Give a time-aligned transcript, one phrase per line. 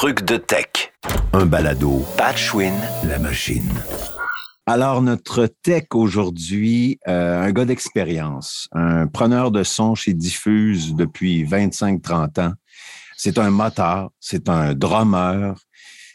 [0.00, 0.94] trucs de tech.
[1.34, 2.02] Un balado.
[2.16, 2.72] Patchwin.
[3.06, 3.68] La machine.
[4.64, 11.44] Alors, notre tech aujourd'hui, euh, un gars d'expérience, un preneur de son chez Diffuse depuis
[11.44, 12.52] 25-30 ans.
[13.18, 15.54] C'est un moteur, c'est un drummer,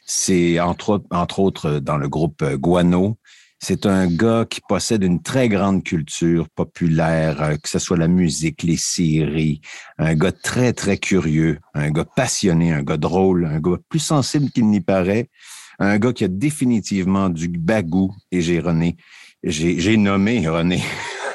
[0.08, 3.20] c'est entre, autres- entre autres dans le groupe Guano.
[3.68, 8.08] C'est un gars qui possède une très grande culture populaire, euh, que ce soit la
[8.08, 9.60] musique, les séries.
[9.98, 14.52] Un gars très, très curieux, un gars passionné, un gars drôle, un gars plus sensible
[14.52, 15.32] qu'il n'y paraît.
[15.80, 18.14] Un gars qui a définitivement du bagou.
[18.32, 18.98] Et j'ai René,
[19.42, 20.84] j'ai nommé René.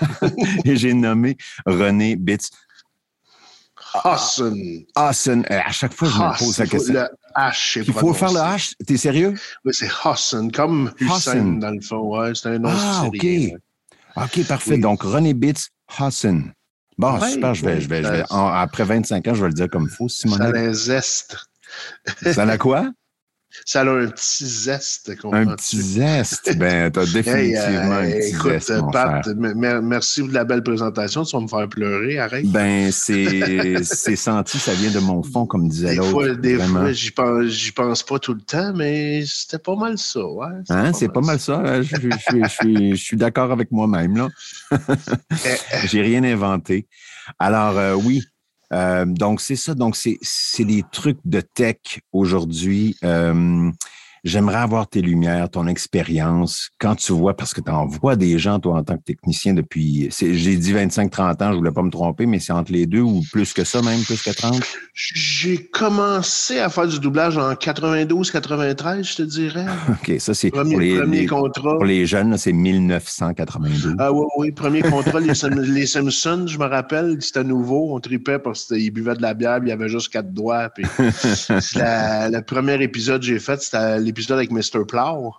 [0.64, 2.48] et j'ai nommé René Bitts.
[4.04, 4.84] Hassan.
[4.94, 5.44] Hassan.
[5.50, 6.94] Euh, À chaque fois, je me pose la question.
[7.36, 8.38] H Il faut faire le.
[8.40, 8.72] H?
[8.86, 9.34] T'es sérieux?
[9.64, 12.18] Oui, c'est Hassan, comme Hussein dans le fond.
[12.18, 13.26] Ouais, c'est un nom Ah, OK.
[14.16, 14.72] OK, parfait.
[14.74, 14.80] Oui.
[14.80, 16.52] Donc, René Bitts, Hassan.
[16.98, 17.54] Bon, Ouais, super.
[17.54, 19.68] Je vais, ouais, je vais, je vais- en- après 25 ans, je vais le dire
[19.70, 20.08] comme il faut.
[20.08, 21.36] Ça a un zeste.
[22.32, 22.90] ça a quoi?
[23.64, 25.12] Ça a un petit zeste.
[25.32, 26.54] Un petit zeste?
[26.58, 29.26] Ben, t'as Hey, définitivement euh, un petit écoute, zeste, mon Pat,
[29.82, 31.24] merci de la belle présentation.
[31.24, 32.18] Tu vas me faire pleurer.
[32.18, 32.46] Arrête.
[32.46, 36.34] Ben, c'est senti, ça vient de mon fond, comme disait l'autre.
[36.34, 40.24] des fois j'y pense, pense pas tout le temps, mais c'était pas mal ça.
[40.24, 41.56] Ouais, Hein, c'est pas mal ça.
[41.64, 41.82] hein?
[41.82, 44.28] Je, je- je suis- je d'accord avec moi-même, là.
[45.86, 46.86] J'ai rien inventé.
[47.38, 48.22] Alors, euh, oui.
[48.72, 49.74] Euh, donc, c'est ça.
[49.74, 52.96] Donc, c'est des trucs de tech aujourd'hui.
[53.04, 53.70] Euh,
[54.24, 56.70] J'aimerais avoir tes lumières, ton expérience.
[56.78, 59.54] Quand tu vois, parce que tu en vois des gens, toi, en tant que technicien,
[59.54, 63.00] depuis, j'ai dit 25-30 ans, je voulais pas me tromper, mais c'est entre les deux
[63.00, 64.60] ou plus que ça, même, plus que 30?
[64.92, 69.66] J'ai commencé à faire du doublage en 92-93, je te dirais.
[69.88, 71.74] OK, ça, c'est pour les, premier les- contrat.
[71.76, 73.94] pour les jeunes, c'est 1992.
[73.98, 78.00] Ah oui, oui, premier contrat, les, Sim- les Simpsons, je me rappelle, c'était nouveau, on
[78.00, 80.68] tripait parce qu'ils buvaient de la bière, puis il y avait juste quatre doigts.
[80.70, 80.84] Puis
[81.76, 84.84] la- le premier épisode que j'ai fait, c'était l'épisode avec Mr.
[84.86, 85.32] Plow.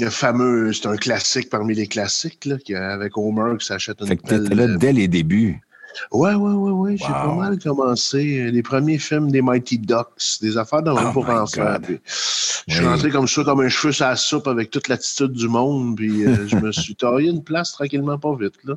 [0.00, 4.06] Le fameux, c'est un classique parmi les classiques, là, qui- avec Homer qui s'achète une
[4.08, 4.48] Fait que pelle.
[4.56, 5.60] là dès les débuts.
[6.12, 6.96] Ouais, ouais, ouais, ouais.
[6.96, 7.12] J'ai Wow.
[7.12, 8.40] pas mal commencé.
[8.40, 11.76] euh, Les premiers films des Mighty Ducks, des affaires de même Oh pour enfants.
[11.82, 11.98] Puis
[12.68, 12.88] Je suis Oui.
[12.88, 15.96] rentré comme ça, comme un cheveu sur la soupe avec toute l'attitude du monde.
[15.96, 18.54] Puis euh, je me suis taillé une place tranquillement, pas vite.
[18.64, 18.74] là.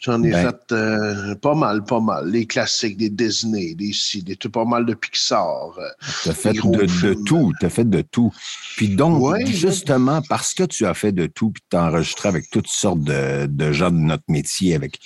[0.00, 0.46] J'en ai Ben.
[0.48, 2.28] fait euh, pas mal, pas mal.
[2.30, 5.78] Les classiques des Disney, des ci, des tout pas mal de Pixar.
[6.24, 6.60] T'as fait de,
[7.06, 7.52] de tout.
[7.60, 8.32] T'as fait de tout.
[8.76, 12.50] Puis donc, Ouais, justement, parce que tu as fait de tout, puis t'as enregistré avec
[12.50, 14.98] toutes sortes de, de gens de notre métier, avec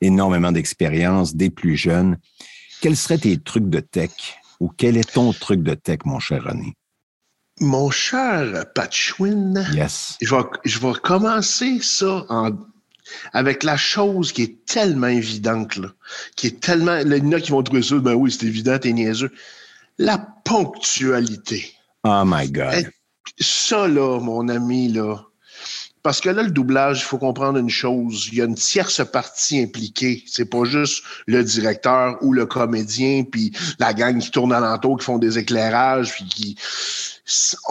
[0.00, 0.83] énormément d'expérience,
[1.34, 2.18] des plus jeunes,
[2.80, 4.10] quels seraient tes trucs de tech?
[4.60, 6.74] Ou quel est ton truc de tech, mon cher René?
[7.60, 10.16] Mon cher Patchwin, Yes.
[10.20, 12.50] je vais, je vais commencer ça en-
[13.32, 15.88] avec la chose qui est tellement évidente, là,
[16.36, 16.94] qui est tellement.
[17.04, 19.30] là, Il y en a qui vont trouver ça, ben oui, c'est évident, t'es niaiseux.
[19.98, 21.72] La ponctualité.
[22.04, 22.74] Oh my God.
[22.74, 22.86] Hey.
[23.40, 25.16] Ça, là, mon ami, là.
[26.04, 28.28] Parce que là, le doublage, il faut comprendre une chose.
[28.30, 30.22] Il y a une tierce partie impliquée.
[30.26, 35.06] C'est pas juste le directeur ou le comédien, puis la gang qui tourne alentour, qui
[35.06, 36.56] font des éclairages, puis qui.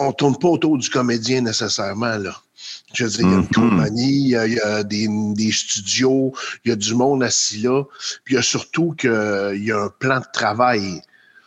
[0.00, 2.34] On tourne pas autour du comédien nécessairement, là.
[2.92, 3.70] Je veux dire, il y a une Mhm.
[3.70, 6.32] compagnie, il y a, il y a des, des studios,
[6.64, 7.84] il y a du monde assis là,
[8.24, 11.02] puis il y a surtout qu'il y a un plan de travail.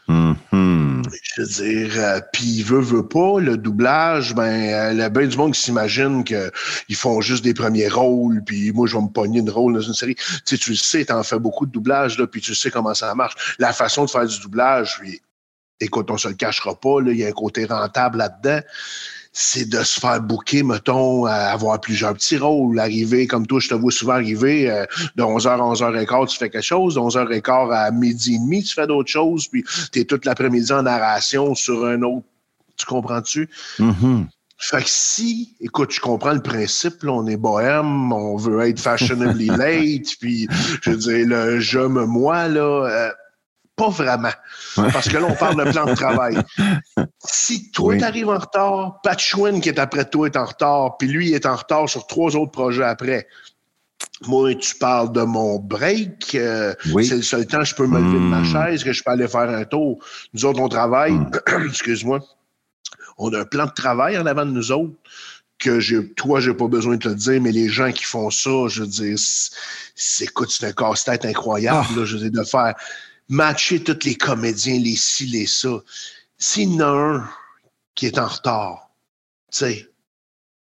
[0.07, 0.37] Mhm.
[1.21, 5.09] Je veux dire, euh, puis il veut, veut pas, le doublage, ben, il y a
[5.09, 9.09] du monde qui s'imagine qu'ils font juste des premiers rôles, puis moi, je vais me
[9.09, 10.15] pogner une rôle dans une série.
[10.15, 12.93] Tu sais, tu le sais, t'en fais beaucoup de doublage, là, puis tu sais comment
[12.93, 13.55] ça marche.
[13.59, 15.21] La façon de faire du doublage, puis,
[15.79, 18.61] écoute, on se le cachera pas, il y a un côté rentable là-dedans.
[19.39, 23.69] C'est de se faire bouquer, mettons, à avoir plusieurs petits rôles, arriver, comme toi, je
[23.69, 24.83] te vois souvent arriver, euh,
[25.15, 28.73] de 11h à 11h15, tu fais quelque chose, de 11h15 à midi et demi, tu
[28.73, 32.25] fais d'autres choses, puis tu es toute l'après-midi en narration sur un autre.
[32.77, 33.47] Tu comprends-tu?
[33.77, 34.27] Mhm.
[34.59, 38.79] Fait que si, écoute, je comprends le principe, là, on est bohème, on veut être
[38.79, 40.47] fashionably late, puis
[40.81, 43.11] je veux dire, le je me moi, là, euh,
[43.77, 44.31] pas vraiment.
[44.77, 44.91] Ouais.
[44.91, 46.37] Parce que là, on parle de plan de travail.
[47.23, 47.99] Si toi, Oui.
[47.99, 51.35] t'arrives en retard, Pat Schwinn qui est après toi est en retard, puis lui il
[51.35, 53.27] est en retard sur trois autres projets après.
[54.27, 56.33] Moi, tu parles de mon break.
[56.35, 57.05] euh, Oui.
[57.05, 58.45] C'est le seul temps que je peux me lever de ma Mm.
[58.45, 59.99] chaise, que je peux aller faire un tour.
[60.33, 61.31] Nous autres, on travaille, Mm.
[61.69, 62.19] excuse-moi,
[63.19, 64.93] on a un plan de travail en avant de nous autres
[65.59, 68.29] que j'ai, toi, j'ai pas besoin de te le dire, mais les gens qui font
[68.31, 69.17] ça, je veux dire,
[69.95, 71.95] c'est, écoute, c'est un casse-tête incroyable, Ah.
[71.99, 72.73] là, je veux dire, de faire
[73.29, 75.81] matcher tous les comédiens, les ci, les ça.
[76.37, 77.29] S'il y en a un
[77.95, 78.89] qui est en retard,
[79.51, 79.89] tu sais,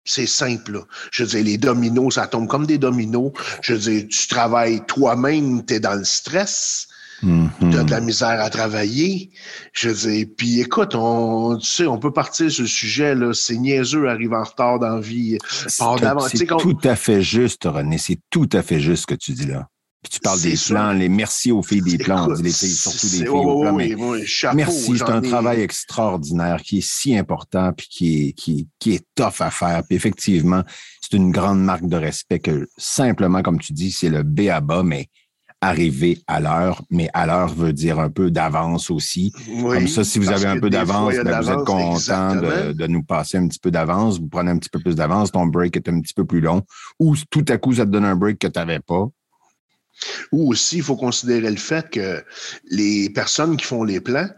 [0.06, 0.80] c'est simple, là.
[1.12, 3.32] Je veux dire, les dominos, ça tombe comme des dominos.
[3.62, 6.88] Je veux dire, tu travailles toi-même, tu es dans le stress.
[7.24, 7.72] Mm-hmm.
[7.72, 9.32] Tu as de la misère à travailler.
[9.74, 13.34] Je veux dire, puis écoute, on, tu sais, on peut partir sur le sujet, là,
[13.34, 15.40] c'est niaiseux, arriver en retard dans la vie.
[15.48, 19.48] C'est tout à fait juste, René, c'est tout à fait juste ce que tu dis
[19.48, 19.68] là.
[20.06, 22.70] Puis tu parles des plans, les merci aux filles des plans, on dit les filles,
[22.70, 23.74] surtout des filles aux plans.
[23.74, 23.96] mais
[24.54, 29.06] merci, c'est un travail extraordinaire qui est si important puis qui est, qui, qui est
[29.16, 29.82] tough à faire.
[29.88, 30.62] Puis effectivement,
[31.02, 34.62] c'est une grande marque de respect que simplement, comme tu dis, c'est le B à
[34.62, 35.08] bas, mais
[35.60, 39.34] arriver à l'heure, mais à l'heure veut dire un peu d'avance aussi.
[39.60, 43.40] Comme ça, si vous avez un peu d'avance, ben, vous êtes content de, nous passer
[43.40, 44.20] un petit peu d'avance.
[44.20, 46.62] Vous prenez un petit peu plus d'avance, ton break est un petit peu plus long.
[47.00, 49.08] Ou tout à coup, ça te donne un break que tu n'avais pas.
[50.32, 52.24] Ou aussi, il faut considérer le fait que
[52.70, 54.30] les personnes qui font les plans,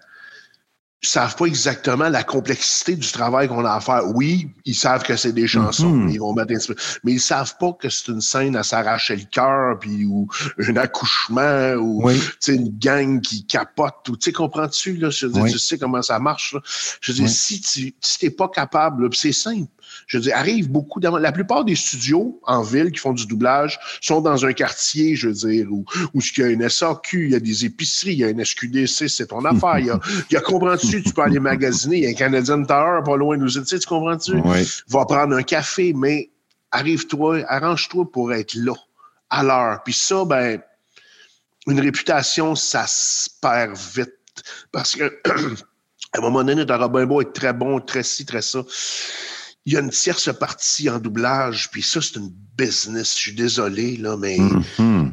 [1.01, 4.03] savent pas exactement la complexité du travail qu'on a à faire.
[4.15, 6.11] Oui, ils savent que c'est des chansons, mm-hmm.
[6.11, 6.73] ils vont mettre un
[7.03, 10.27] mais ils savent pas que c'est une scène à s'arracher le cœur, puis ou
[10.59, 12.09] un accouchement, ou
[12.47, 14.09] une gang qui capote.
[14.09, 15.09] Ou, tu comprends-tu là?
[15.09, 16.55] Je tu sais comment ça marche.
[17.01, 19.71] Je veux dire, si tu si t'es pas capable, c'est simple.
[20.07, 20.99] Je veux dire, arrive beaucoup.
[20.99, 25.27] La plupart des studios en ville qui font du doublage sont dans un quartier, je
[25.27, 28.19] veux dire, où, où il y a une SAQ, il y a des épiceries, il
[28.19, 29.79] y a une SQDC, c'est ton affaire.
[29.79, 29.99] Il y a,
[30.29, 33.17] il y a comprends-tu, tu peux aller magasiner, il y a un Canadian Tower pas
[33.17, 33.49] loin de nous.
[33.49, 34.41] Tu, sais, tu comprends-tu?
[34.87, 36.29] Va prendre un café, mais
[36.71, 38.73] arrive-toi, arrange-toi pour être là,
[39.29, 39.81] à l'heure.
[39.83, 40.61] Puis ça, ben,
[41.67, 44.13] une réputation, ça se perd vite.
[44.71, 48.41] Parce que, à un moment donné, t'auras bien beau être très bon, très ci, très
[48.41, 48.61] ça
[49.67, 53.13] il y a une tierce partie en doublage, puis ça, c'est une business.
[53.15, 55.11] Je suis désolé, là, mais mm-hmm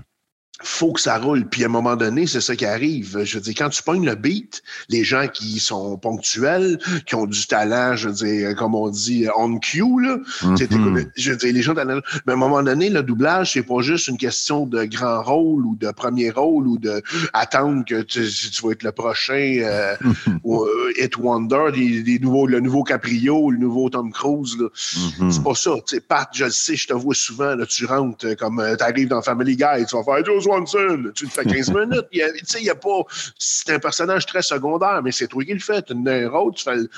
[0.62, 1.46] faut que ça roule.
[1.46, 3.24] Puis à un moment donné, c'est ça qui arrive.
[3.24, 7.26] Je veux dire, quand tu pognes le beat, les gens qui sont ponctuels, qui ont
[7.26, 11.10] du talent, je veux dire, comme on dit, on cue, là, mm-hmm.
[11.16, 12.00] je veux dire, les gens talent.
[12.26, 15.66] Mais à un moment donné, le doublage, c'est pas juste une question de grand rôle
[15.66, 17.02] ou de premier rôle ou de
[17.32, 19.96] attendre que tu, tu vas être le prochain euh,
[20.46, 24.56] euh, Hit Wonder, des, nouveaux, le nouveau Caprio, le nouveau Tom Cruise.
[24.58, 24.68] Là.
[24.68, 25.30] Mm-hmm.
[25.32, 25.72] C'est pas ça.
[25.86, 28.64] Tu sais, Pat, je le sais, je te vois souvent, là, tu rentres euh, comme
[28.78, 31.10] tu arrives dans Family Guy, tu vas faire Swanson.
[31.14, 32.06] Tu le fais 15 minutes.
[32.12, 33.00] Tu sais, il y a pas.
[33.38, 35.82] C'est un personnage très secondaire, mais c'est toi qui le fais.
[35.82, 36.88] Tu un rôle, tu fais le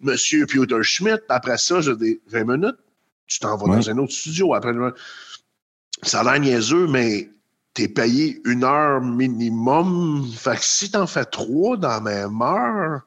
[0.00, 1.22] Monsieur Peter Schmidt.
[1.28, 2.78] Après ça, j'ai des 20 minutes.
[3.26, 4.54] Tu t'en vas dans un autre studio.
[4.54, 4.72] Après,
[6.02, 7.30] ça a l'air niaiseux, mais
[7.74, 10.26] tu es payé une heure minimum.
[10.34, 13.02] Fait que si t'en fais trois dans la même heure,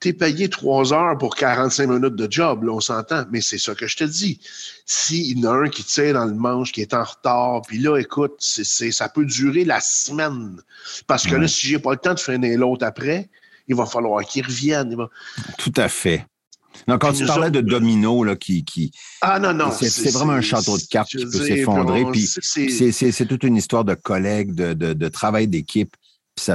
[0.00, 3.24] t'es payé trois heures pour 45 minutes de job, là, on s'entend.
[3.30, 4.40] Mais c'est ça que je te dis.
[4.86, 7.78] S'il y en a un qui tire dans le manche, qui est en retard, puis
[7.78, 10.60] là, écoute, ça peut durer la semaine.
[11.06, 13.28] Parce que là, si j'ai pas le temps de freiner l'autre après,
[13.66, 14.96] il va falloir qu'il revienne.
[15.58, 16.26] Tout à fait.
[16.86, 18.92] Non, quand tu parlais de domino, là, qui, qui.
[19.20, 19.72] Ah non, non.
[19.72, 22.04] C'est, vraiment un château de cartes qui peut s'effondrer.
[22.12, 25.96] Puis c'est, toute une histoire de collègues, de, de, de travail d'équipe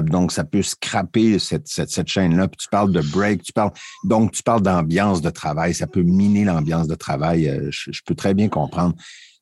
[0.09, 2.47] donc, ça peut scraper cette, cette, chaîne-là.
[2.47, 3.71] Puis tu parles de break, tu parles,
[4.03, 5.74] donc tu parles d'ambiance de travail.
[5.74, 7.47] Ça peut miner l'ambiance de travail.
[7.47, 8.95] Euh, je, peux très bien comprendre.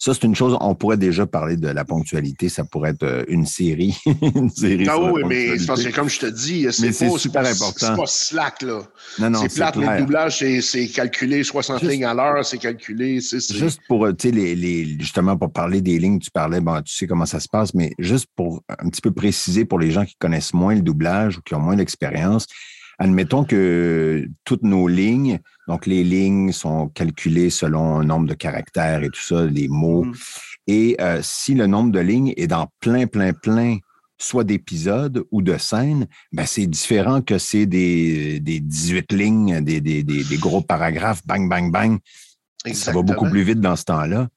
[0.03, 2.50] Ça, c'est une chose, on pourrait déjà parler de la ponctualité.
[2.50, 3.95] Ça pourrait être euh, une série.
[4.36, 7.75] une série ah oui, mais c'est parce que comme je te dis, c'est super important.
[7.77, 8.81] C'est pas slack, là.
[9.19, 13.19] Non, non, c'est plate, le doublage, c'est calculé 60 lignes à l'heure, c'est calculé.
[13.21, 16.95] Juste pour, tu sais, les, les, justement, pour parler des lignes, tu parlais, bon, tu
[16.95, 20.03] sais comment ça se passe, mais juste pour un petit peu préciser pour les gens
[20.03, 22.48] qui connaissent moins le doublage ou qui ont moins d'expérience,
[23.01, 29.01] Admettons que toutes nos lignes, donc les lignes sont calculées selon un nombre de caractères
[29.01, 30.03] et tout ça, les mots.
[30.03, 30.13] Mm.
[30.67, 33.77] Et euh, si le nombre de lignes est dans plein, plein, plein,
[34.20, 39.81] soit d'épisodes ou de scènes, ben c'est différent que c'est des, des 18 lignes, des,
[39.81, 41.98] des, des, gros paragraphes, bang, bang, bang.
[42.72, 44.27] Ça va beaucoup plus vite dans ce temps-là.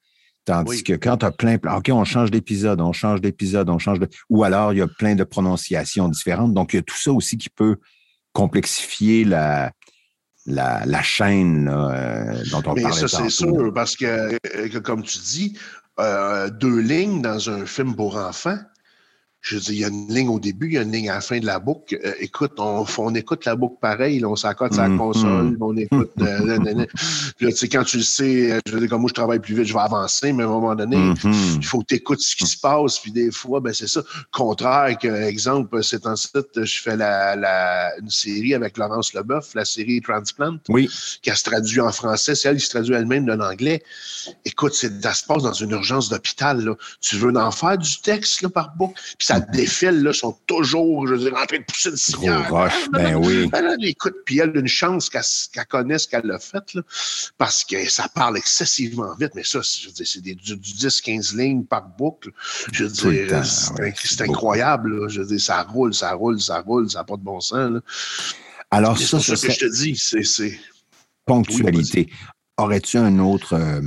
[0.47, 4.00] Tandis que quand tu as plein, OK, on change d'épisode, on change d'épisode, on change
[4.00, 4.09] de.
[4.30, 6.54] Ou alors, il y a plein de prononciations différentes.
[6.54, 7.76] Donc, il y a tout ça aussi qui peut
[8.34, 9.72] complexifier la,
[10.44, 15.02] la, la chaîne euh, dont on Mais parlait ça, c'est sûr, parce que, euh, comme
[15.02, 15.58] tu dis,
[15.98, 18.58] euh, deux lignes dans un film pour enfants,
[19.44, 21.16] je dis, il y a une ligne au début, il y a une ligne à
[21.16, 22.00] la fin de la boucle.
[22.02, 24.96] Euh, écoute, on, on, écoute la boucle pareil, on s'accote sa mm-hmm.
[24.96, 26.12] console, on écoute.
[26.22, 26.86] Euh,
[27.36, 29.14] puis là, tu sais, quand tu le sais, euh, je veux dire, comme moi, je
[29.14, 31.56] travaille plus vite, je vais avancer, mais à un moment donné, mm-hmm.
[31.58, 32.98] il faut que tu écoutes ce qui se passe.
[32.98, 34.00] Puis des fois, ben c'est ça.
[34.32, 39.54] Contraire que, exemple, c'est en site, je fais la, la, une série avec Laurence Leboeuf,
[39.54, 40.88] la série Transplant, oui.
[41.20, 42.34] qui a se traduit en français.
[42.34, 43.82] C'est elle qui se traduit elle-même de l'anglais.
[44.46, 46.76] Écoute, ça se passe dans une urgence d'hôpital.
[47.02, 51.06] Tu veux en faire du texte là, par boucle, puis ça défile, là, sont toujours,
[51.06, 52.48] je veux dire, en train de pousser une cigarette.
[52.50, 53.50] roche, ben oui.
[53.82, 56.82] écoute, puis elle a une chance qu'elle connaisse qu'elle l'a fait, là,
[57.38, 61.64] parce que ça parle excessivement vite, mais ça, je veux dire, c'est du, 10-15 lignes
[61.64, 62.30] par boucle.
[62.72, 65.08] Je veux dire, c'est incroyable, là.
[65.08, 67.70] Je veux dire, ça roule, ça roule, ça roule, ça n'a pas de bon sens,
[67.70, 67.80] là.
[68.70, 70.58] Alors, ça, c'est ce que je te dis, c'est.
[71.26, 72.10] Ponctualité.
[72.56, 73.80] Aurais-tu un autre, euh,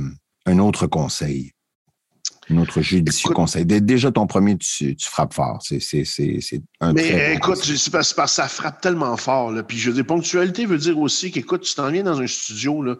[0.46, 1.52] un autre conseil?
[2.50, 3.66] Notre judicieux conseil.
[3.66, 5.58] Déjà, ton premier, tu, frappes fort.
[5.62, 6.04] C'est
[6.80, 9.52] un Mais écoute, c'est parce, que ça frappe tellement fort.
[9.52, 9.62] Là.
[9.62, 12.96] Puis je dis, ponctualité veut dire aussi qu'écoute, tu t'en viens dans un studio, là,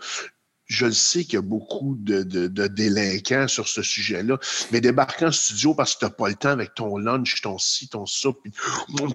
[0.68, 2.22] je le sais qu'il y a beaucoup de,
[2.68, 4.38] délinquants sur ce sujet-là,
[4.70, 7.56] mais débarquer en studio parce que tu n'as pas le temps avec ton lunch, ton
[7.58, 8.52] ci, ton ça, puis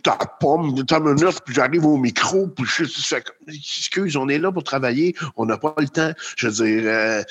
[0.01, 4.51] ta pomme, ta minute, puis j'arrive au micro, puis je fais excuse, on est là
[4.51, 6.11] pour travailler, on n'a pas le temps.
[6.37, 7.23] Je veux dire, euh,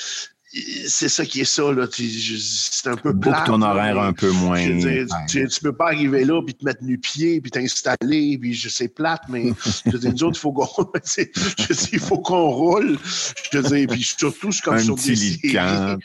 [0.87, 1.87] c'est ça qui est ça, là.
[1.91, 4.61] C'est un peu Pour ton horaire un peu moins.
[5.27, 8.69] tu, tu, peux pas arriver là, puis te mettre nu pied, puis t'installer, puis je
[8.69, 9.53] sais plate, mais
[9.87, 10.67] je dis, nous autres, il faut qu'on
[11.07, 12.99] je il faut qu'on roule.
[13.45, 15.99] Je te dis, puis surtout, c'est comme un sur petit des camp,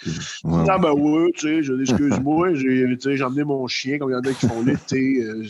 [0.69, 4.15] Ah ben oui, tu sais, je dis, excuse-moi, j'ai emmené mon chien, comme il y
[4.15, 5.43] en a qui font l'été, euh,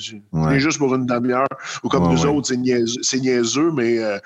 [0.58, 1.48] juste pour une demi-heure.
[1.84, 4.18] Ou comme nous autres, c'est niaiseux, niaiseux, mais euh,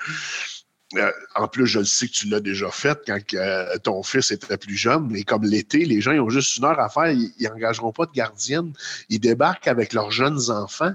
[0.94, 4.30] euh, en plus, je le sais que tu l'as déjà fait quand euh, ton fils
[4.30, 7.10] était plus jeune, mais comme l'été, les gens ils ont juste une heure à faire,
[7.10, 8.72] ils n'engageront pas de gardienne.
[9.08, 10.94] Ils débarquent avec leurs jeunes enfants.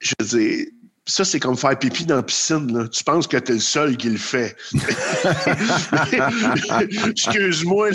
[0.00, 0.70] Je veux
[1.06, 2.76] ça, c'est comme faire pipi dans la piscine.
[2.76, 2.88] Là.
[2.88, 4.56] Tu penses que tu es le seul qui le fait.
[7.10, 7.90] Excuse-moi.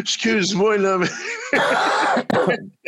[0.00, 0.98] Excuse-moi, là.
[0.98, 1.08] Mais...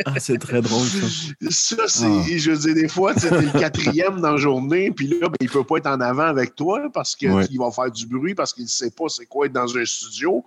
[0.04, 1.06] ah, c'est très drôle, ça.
[1.48, 2.36] Ça, c'est, ah.
[2.36, 5.36] je veux dire, des fois, tu es le quatrième dans la journée, puis là, ben,
[5.40, 8.34] il ne peut pas être en avant avec toi parce qu'il va faire du bruit,
[8.34, 10.44] parce qu'il ne sait pas c'est quoi être dans un studio.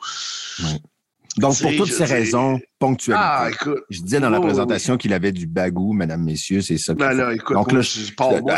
[1.37, 3.23] Donc, pour toutes ces raisons, ponctualité.
[3.23, 6.93] Ah, écoute, je disais dans la présentation qu'il avait du bagou, mesdames, messieurs, c'est ça.
[6.93, 7.81] Ben là, écoute, Donc là,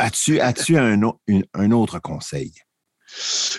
[0.01, 1.01] as-tu as un,
[1.53, 2.53] un, autre conseil?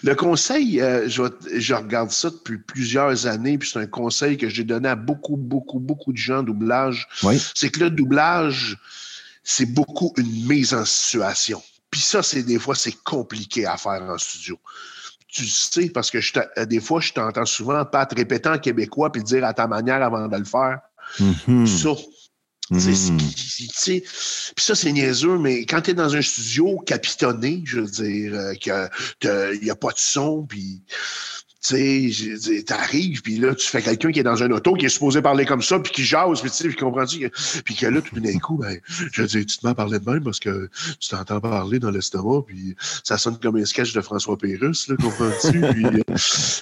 [0.02, 1.23] Le conseil, euh, je,
[1.54, 5.37] je, regarde ça depuis plusieurs années, puis c'est un conseil que j'ai donné à beaucoup,
[5.37, 7.06] beaucoup, beaucoup de gens en doublage.
[7.23, 7.40] Oui.
[7.54, 8.76] C'est que le doublage,
[9.44, 11.62] c'est beaucoup une mise en situation.
[11.90, 14.59] Puis ça, c'est des fois, c'est compliqué à faire en studio
[15.34, 18.58] tu sais, parce que je euh, des fois, je t'entends souvent pas te répéter en
[18.58, 20.78] québécois puis dire à ta manière avant de le faire.
[21.18, 21.66] Mm-hmm.
[21.66, 21.90] Ça.
[22.70, 24.00] Mm-hmm.
[24.56, 28.34] Puis ça, c'est niaiseux, mais quand tu es dans un studio capitonné, je veux dire,
[28.34, 30.82] euh, qu'il n'y a pas de son, puis
[31.66, 34.90] tu sais, t'arrives, puis là, tu fais quelqu'un qui est dans un auto, qui est
[34.90, 37.30] supposé parler comme ça, puis qui jase, puis tu sais, puis comprends-tu,
[37.64, 38.78] puis que là, tout d'un coup, ben,
[39.12, 40.68] je dis, tu te mets à parler de même parce que
[41.00, 44.97] tu t'entends parler dans l'estomac, puis ça sonne comme un sketch de François Pérusse, là,
[44.97, 46.02] comprends-tu, puis euh,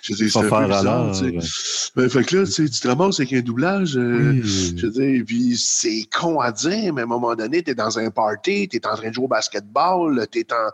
[0.03, 1.91] je dis, c'est un peu bizarre, tu sais.
[1.97, 5.25] Ben, fait que là, tu sais, tu te ramasses avec un doublage, euh, je dis,
[5.25, 8.87] puis c'est con à dire, mais à un moment donné, t'es dans un party, t'es
[8.87, 10.71] en train de jouer au basketball, t'es en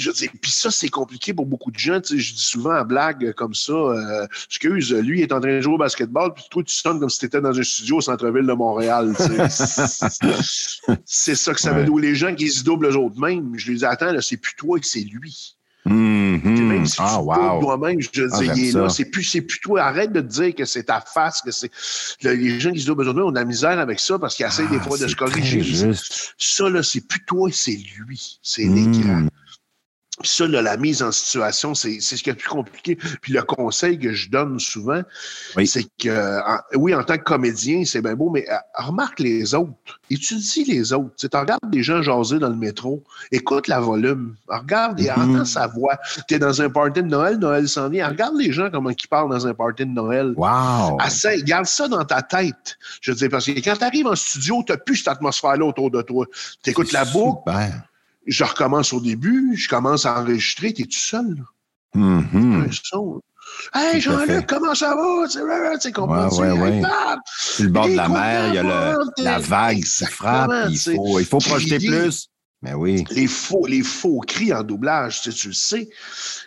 [0.00, 2.00] je dis, puis ça, c'est compliqué pour beaucoup de gens.
[2.00, 5.56] Tu sais, je dis souvent à blague comme ça, euh, excuse, lui est en train
[5.56, 7.96] de jouer au basketball, puis toi, tu sonnes comme si tu étais dans un studio
[7.96, 9.14] au centre-ville de Montréal.
[11.04, 11.94] c'est ça que ça veut dire.
[11.96, 14.54] Les gens qui se doublent eux autres mêmes, je lui dis, attends, là, c'est plus
[14.56, 15.56] toi que c'est lui.
[15.86, 17.60] Mm Même si ah, tu wow.
[17.60, 19.82] toi-même, je te ah, dis, là, c'est plus, plus toi.
[19.82, 21.70] Arrête de te dire que c'est ta face, que c'est.
[22.22, 24.78] Les gens qui se doublent ont de la misère avec ça parce qu'ils essayent des
[24.80, 25.92] ah, fois de se corriger.
[26.38, 28.38] Ça, là, c'est plus toi, c'est lui.
[28.42, 28.74] C'est mm.
[28.74, 29.26] l'écran.
[30.22, 32.96] Ça, la mise en situation, c'est ce qui est le plus compliqué.
[33.20, 35.02] Puis le conseil que je donne souvent,
[35.66, 36.38] c'est que,
[36.76, 40.00] oui, en tant que comédien, c'est bien beau, mais euh, remarque les autres.
[40.10, 41.10] Étudie les autres.
[41.16, 43.02] Tu regardes des gens jaser dans le métro,
[43.32, 45.34] écoute la volume, regarde et mm-hmm.
[45.34, 45.98] entends sa voix.
[46.28, 49.08] Tu es dans un party de Noël, Noël s'en vient, regarde les gens comment ils
[49.08, 50.32] parlent dans un party de Noël.
[50.36, 50.98] Wow!
[51.44, 52.78] garde ça dans ta tête.
[53.00, 55.64] Je veux dire, parce que quand tu arrives en studio, tu n'as plus cette atmosphère-là
[55.64, 56.26] autour de toi.
[56.62, 57.50] Tu écoutes la boucle
[58.26, 61.44] je recommence au début, je commence à enregistrer, t'es tout seul.
[61.94, 62.66] Mm
[63.72, 65.78] Hey, Jean-Luc, comment ça va?
[65.78, 66.28] Tu comprends?
[66.28, 66.82] Ouais, ouais, ouais.
[67.36, 70.50] Sur le bord de la mer, il y a le, la vague qui frappe.
[70.70, 72.28] Il faut, il faut projeter plus.
[72.64, 73.04] Mais ben oui.
[73.10, 75.90] Les faux, les faux cris en doublage, tu, sais, tu le sais.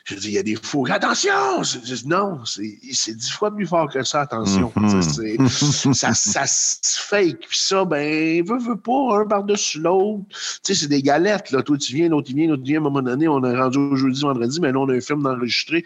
[0.04, 0.94] Je dis, il y a des faux cris.
[0.94, 1.62] Attention!
[2.08, 4.74] non, c'est dix fois plus fort que ça, attention.
[4.76, 5.94] Mm-hmm.
[5.94, 7.46] ça, ça se fake.
[7.48, 10.24] Puis ça, ben, veut, veut pas, un par-dessus l'autre.
[10.30, 11.62] Tu sais, c'est des galettes, là.
[11.62, 12.78] Toi, tu viens, l'autre, il vient, l'autre, vient.
[12.78, 15.02] À un moment donné, on est rendu au jeudi, vendredi, mais là, on a un
[15.02, 15.84] film d'enregistrer.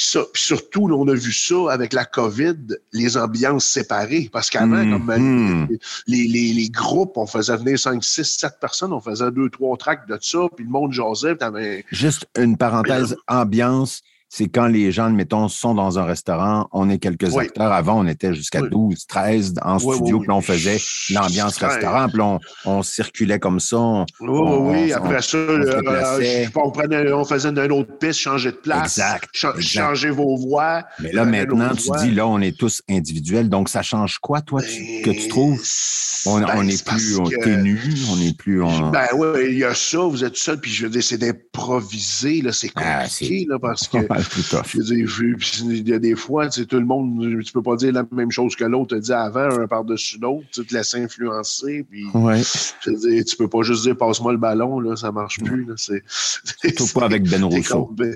[0.00, 2.56] Puis, ça, puis surtout, on a vu ça avec la COVID,
[2.94, 4.30] les ambiances séparées.
[4.32, 5.78] Parce qu'avant, comme mm-hmm.
[6.06, 9.76] les, les, les, groupes, on faisait venir 5, 6, 7 personnes, on faisait deux, trois
[9.76, 11.36] tracks de ça, puis le monde jasait.
[11.90, 14.00] Juste une parenthèse, ambiance
[14.32, 17.72] c'est quand les gens, mettons, sont dans un restaurant, on est quelques acteurs.
[17.72, 20.78] Avant, on était jusqu'à 12, 13 en studio, puis on faisait
[21.10, 24.04] l'ambiance restaurant, puis on, on, circulait comme ça.
[24.20, 28.98] oui, oui, après ça, euh, on, prenait, on, faisait une autre piste, changer de place.
[28.98, 29.28] Exact.
[29.32, 30.84] Changer vos voix.
[31.00, 33.48] Mais là, maintenant, tu dis, là, on est tous individuels.
[33.48, 35.60] Donc, ça change quoi, toi, que tu trouves?
[36.26, 37.80] On n'est ben, plus ténu,
[38.12, 38.60] on n'est plus.
[38.92, 42.42] Ben oui, il y a ça, vous êtes seul, puis je veux dire, c'est d'improviser,
[42.42, 43.98] là, c'est ah, compliqué, là, parce que.
[44.22, 48.04] il y a des fois, tu sais, tout le monde, tu peux pas dire la
[48.12, 51.84] même chose que l'autre a dit avant, un par-dessus l'autre, tu te laisses influencer.
[51.90, 52.42] Puis, ouais.
[52.84, 55.64] je veux tu peux pas juste dire passe-moi le ballon, là, ça marche plus.
[55.64, 56.02] Là, c'est,
[56.76, 57.90] Surtout pas avec Ben Rousseau.
[57.92, 58.14] Ben,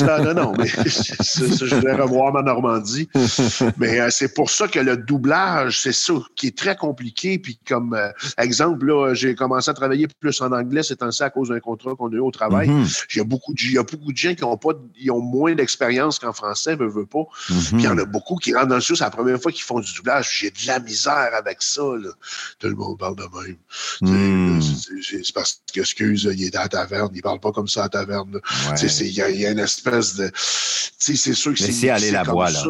[0.00, 3.08] non, non, non, mais je vais revoir ma Normandie.
[3.78, 7.38] mais euh, c'est pour ça que le doublage, c'est ça qui est très compliqué.
[7.38, 11.30] Puis comme euh, exemple, là, j'ai commencé à travailler plus en anglais, c'est ainsi à
[11.30, 12.68] cause d'un contrat qu'on a eu au travail.
[12.68, 13.04] Mm-hmm.
[13.14, 15.10] Il y a beaucoup de, il y a beaucoup de gens qui ont pas, ils
[15.10, 17.24] ont moins d'expérience qu'en français, ne veut pas.
[17.50, 17.62] Mhm.
[17.62, 19.52] Puis il y en a beaucoup qui rentrent dans le studio, c'est la première fois
[19.52, 20.38] qu'ils font du doublage.
[20.40, 21.82] J'ai de la misère avec ça.
[21.82, 22.10] Là.
[22.58, 23.56] Tout le monde parle de même.
[24.00, 24.62] Mhm.
[24.62, 27.84] C'est parce que, excuse, il est à la taverne, il parle pas comme ça à
[27.84, 28.40] la taverne.
[28.82, 30.30] Il y, a une espèce de.
[30.34, 31.90] C'est sûr que c'est.
[31.90, 32.64] aller la voix, là.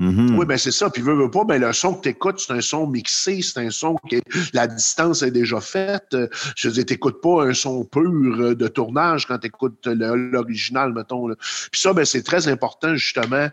[0.00, 0.36] Mm-hmm.
[0.36, 0.90] Oui, ben c'est ça.
[0.90, 3.60] Puis veux, veux pas, ben le son que tu écoutes, c'est un son mixé, c'est
[3.60, 4.16] un son que
[4.52, 6.16] la distance est déjà faite.
[6.56, 10.92] Je veux dire, t'écoutes pas un son pur euh, de tournage quand tu écoutes l'original,
[10.92, 11.28] mettons.
[11.70, 13.48] Puis ça, ben c'est très important, justement,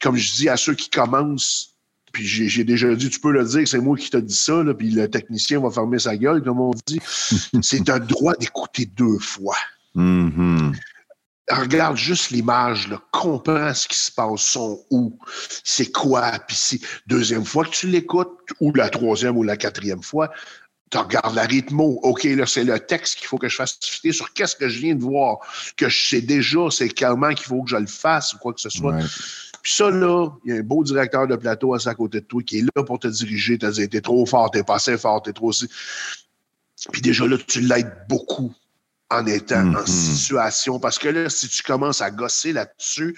[0.00, 1.70] comme je dis à ceux qui commencent.
[2.12, 4.74] Puis j'ai déjà dit, tu peux le dire, c'est moi qui t'ai dit ça, là,
[4.74, 7.00] puis le technicien va fermer sa gueule, comme on dit.
[7.62, 9.56] c'est un droit d'écouter deux fois.
[9.96, 10.72] Mm-hmm
[11.54, 15.18] regarde juste l'image, comprends ce qui se passe, son où,
[15.64, 18.30] c'est quoi, puis si deuxième fois que tu l'écoutes,
[18.60, 20.30] ou la troisième ou la quatrième fois,
[20.90, 21.98] tu regardes la rythmo.
[22.02, 24.78] OK, là, c'est le texte qu'il faut que je fasse fitter sur qu'est-ce que je
[24.78, 25.38] viens de voir,
[25.76, 28.60] que je sais déjà, c'est clairement qu'il faut que je le fasse ou quoi que
[28.60, 28.98] ce soit.
[29.62, 32.26] Puis ça, là, il y a un beau directeur de plateau à sa côté de
[32.26, 34.98] toi qui est là pour te diriger, te dire, t'es trop fort, t'es pas assez
[34.98, 35.68] fort, t'es trop aussi.
[36.92, 38.52] Puis déjà là, tu l'aides beaucoup
[39.12, 39.86] en étant en mm-hmm.
[39.86, 40.78] situation.
[40.78, 43.16] Parce que là, si tu commences à gosser là-dessus,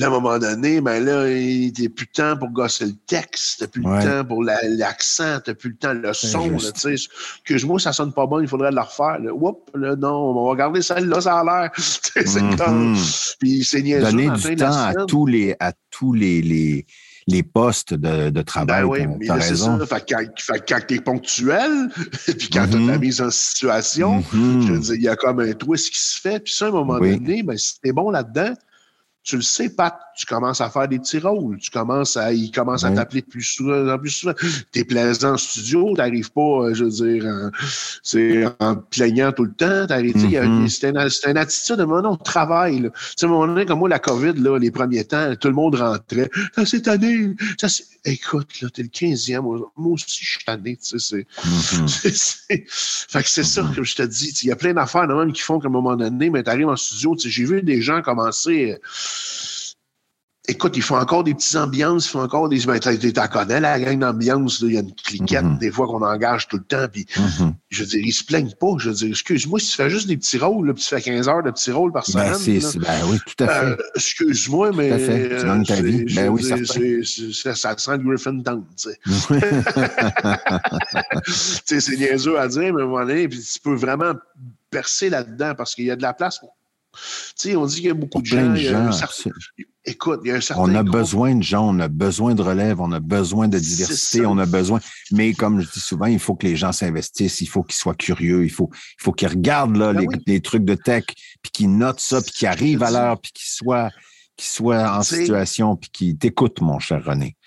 [0.00, 3.66] à un moment donné, ben là, t'as plus le temps pour gosser le texte, t'as
[3.66, 7.08] plus le temps pour l'accent, t'as plus le temps le son, tu sais.
[7.44, 9.18] Que moi, ça sonne pas bon, il faudrait le refaire.
[9.18, 9.32] Là.
[9.32, 11.70] Oups, là, non, on va regarder celle-là, ça a l'air.
[11.76, 12.56] c'est mm-hmm.
[12.56, 12.96] comme...
[13.38, 14.04] Puis c'est niaiseux.
[14.04, 16.86] Donner du temps à tous les, à tous les, les
[17.28, 18.82] les postes de, de travail.
[18.82, 19.78] Ben oui, mais raison.
[19.78, 19.86] Ça.
[19.86, 21.88] Fait, quand, fait, quand t'es ponctuel,
[22.26, 22.98] puis quand tu as la mm-hmm.
[22.98, 24.66] mise en situation, mm-hmm.
[24.66, 26.40] je veux dire, il y a comme un twist qui se fait.
[26.40, 28.54] Puis ça, à un moment donné, ben, si t'es bon là-dedans,
[29.28, 31.58] tu le sais, Pat, tu commences à faire des petits rôles.
[31.58, 34.32] Tu commences à, il commence à t'appeler plus souvent, plus souvent.
[34.72, 37.50] T'es plaisant en studio, t'arrives pas, euh, je veux dire, en,
[38.02, 39.86] c'est en plaignant tout le temps.
[39.86, 40.68] T'arrives, mm-hmm.
[40.70, 42.88] c'est une, une, attitude de mon travail, là.
[42.88, 45.48] Tu sais, à un moment donné, comme moi, la COVID, là, les premiers temps, tout
[45.48, 46.30] le monde rentrait.
[46.54, 47.34] Ça, c'est tanné.
[47.60, 49.42] Ça, c'est, écoute, là, t'es le 15e.
[49.42, 52.64] Moi, aussi, je suis tanné, tu sais, c'est, mm-hmm.
[53.10, 54.32] fait que c'est ça, comme je te dis.
[54.42, 56.76] Il y a plein d'affaires, même, qui font qu'à un moment donné, mais t'arrives en
[56.76, 58.78] studio, tu sais, j'ai vu des gens commencer,
[60.48, 62.60] écoute, ils font encore des petites ambiances, ils font encore des.
[62.66, 65.58] Ben, tu connais la gang d'ambiance, il y a une cliquette mm-hmm.
[65.58, 67.52] des fois qu'on engage tout le temps, puis mm-hmm.
[67.68, 68.72] je veux dire, ils se plaignent pas.
[68.78, 71.00] Je veux dire, excuse-moi, si tu fais juste des petits rôles, là, puis tu fais
[71.00, 72.60] 15 heures de petits rôles par ben, semaine.
[72.60, 73.66] Ben, ben oui, tout à fait.
[73.66, 74.88] Euh, excuse-moi, mais.
[74.88, 75.28] Tout à fait.
[75.38, 76.14] Tu gagnes ta vie.
[76.14, 78.90] Ben oui, ça, ça sent le Griffin Town, tu
[81.26, 81.80] sais.
[81.80, 84.14] c'est niaiseux à dire, mais à un moment donné, puis tu peux vraiment
[84.70, 86.57] percer là-dedans parce qu'il y a de la place pour
[87.36, 88.54] tu sais, on dit qu'il y a beaucoup de gens.
[89.84, 90.62] écoute, il y a un certain.
[90.62, 94.26] On a besoin de gens, on a besoin de relève, on a besoin de diversité,
[94.26, 94.80] on a besoin.
[95.12, 97.94] Mais comme je dis souvent, il faut que les gens s'investissent, il faut qu'ils soient
[97.94, 101.04] curieux, il faut, il faut qu'ils regardent là, ben les, trucs de tech,
[101.42, 103.90] puis qu'ils notent ça, puis qu'ils arrivent à l'heure, puis qu'ils soient,
[104.36, 107.37] qu'ils soient en situation, puis qu'ils t'écoutent, mon cher René.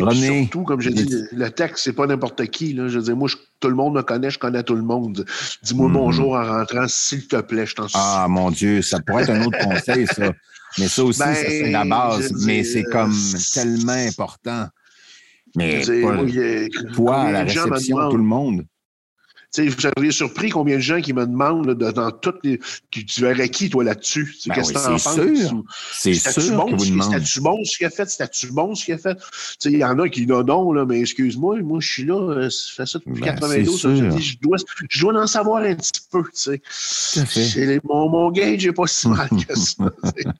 [0.00, 2.72] René, surtout, comme j'ai dit, le texte, c'est pas n'importe qui.
[2.72, 2.88] Là.
[2.88, 3.28] Je veux dire, moi,
[3.60, 5.24] tout le monde me connaît, je connais tout le monde.
[5.62, 5.94] Dis-moi mhm.
[5.94, 8.02] bonjour en rentrant, s'il te plaît, je t'en supplie.
[8.04, 10.32] Ah, mon Dieu, ça pourrait être un autre conseil, ça.
[10.78, 12.32] Mais ça aussi, ça, c'est la ben, base.
[12.46, 13.14] Mais c'est comme
[13.52, 14.66] tellement important.
[15.56, 15.82] Mais
[16.94, 18.64] toi, à la réception, tout le monde
[19.58, 22.58] vous seriez surpris combien de gens qui me demandent dans toutes les.
[22.90, 24.34] Tu, verrais qui, toi, là-dessus?
[24.46, 25.64] Ben Qu'est-ce que tu en penses?
[25.92, 26.56] C'est sûr.
[26.56, 28.08] Bon, que C'était-tu bon ce qu'il a fait?
[28.08, 29.18] C'était-tu bon ce qu'il a fait?
[29.64, 32.50] Il y en a qui disent non, là, mais excuse-moi, moi, je suis là, euh,
[32.50, 33.80] je fais ça depuis ben, 92.
[33.82, 34.56] Je, je, dois,
[34.88, 36.22] je dois en savoir un petit peu.
[36.32, 36.60] C'est,
[37.84, 39.84] mon, mon gage n'est pas si mal que ça.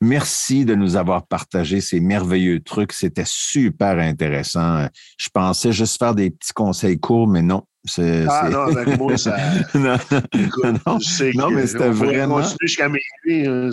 [0.00, 2.92] Merci de nous avoir partagé ces merveilleux trucs.
[2.92, 4.88] C'était super intéressant.
[5.16, 7.62] Je pensais juste faire des petits conseils courts, mais non,
[8.28, 9.36] Ah non, avec moi, ça.
[9.74, 9.96] non,
[10.86, 10.98] non,
[11.34, 12.36] non mais c'était vraiment.
[12.36, 13.46] continuer jusqu'à minuit.
[13.46, 13.70] Hein,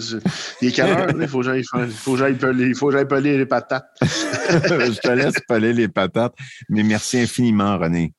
[0.61, 1.09] il est quelle heure?
[1.15, 3.85] Il faut que j'aille peler, les patates.
[4.01, 6.33] Je te laisse peler les patates,
[6.69, 8.13] mais merci infiniment, René.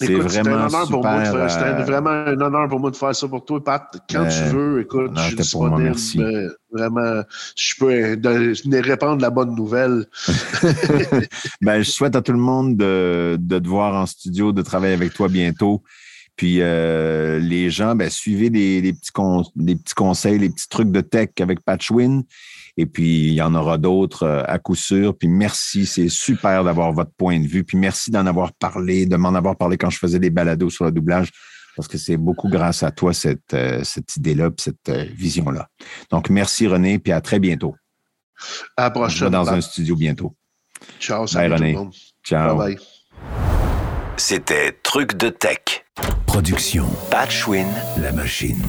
[0.00, 3.28] C'est vraiment un pour moi C'était euh, vraiment un honneur pour moi de faire ça
[3.28, 3.84] pour toi, Pat.
[4.10, 5.82] Quand tu veux, écoute, je suis disponible.
[5.82, 6.20] merci.
[6.72, 7.22] vraiment,
[7.54, 10.06] je peux de, répandre la bonne nouvelle.
[11.60, 14.94] ben, je souhaite à tout le monde de, de te voir en studio, de travailler
[14.94, 15.82] avec toi bientôt.
[16.40, 21.28] Puis euh, les gens, ben, suivez des, petits petits conseils, les petits trucs de tech
[21.38, 22.22] avec Patchwin.
[22.78, 25.14] Et puis, il y en aura d'autres euh, à coup sûr.
[25.18, 27.62] Puis merci, c'est super d'avoir votre point de vue.
[27.62, 30.86] Puis merci d'en avoir parlé, de m'en avoir parlé quand je faisais des balados sur
[30.86, 31.28] le doublage,
[31.76, 35.68] parce que c'est beaucoup grâce à toi, cette, euh, cette idée-là, cette vision-là.
[36.10, 37.76] Donc, merci René, puis à très bientôt.
[38.78, 39.28] À la prochaine.
[39.28, 40.34] dans un studio bientôt.
[40.98, 41.76] Ciao, salut René.
[42.24, 42.56] Ciao.
[42.56, 42.99] Bye bye.
[44.22, 45.86] C'était Truc de Tech.
[46.26, 46.84] Production.
[47.10, 47.66] Patchwin.
[47.96, 48.62] La machine.